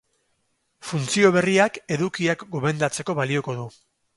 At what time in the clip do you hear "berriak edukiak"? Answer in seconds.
1.35-2.47